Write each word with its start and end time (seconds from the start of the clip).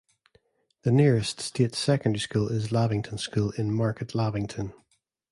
The 0.81 0.89
nearest 0.91 1.39
state 1.41 1.75
secondary 1.75 2.21
school 2.21 2.47
is 2.47 2.71
Lavington 2.71 3.19
School 3.19 3.51
in 3.51 3.71
Market 3.71 4.15
Lavington. 4.15 4.73